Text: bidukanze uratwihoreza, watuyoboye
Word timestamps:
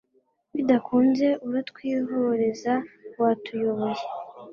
bidukanze 0.53 1.27
uratwihoreza, 1.47 2.73
watuyoboye 3.21 4.03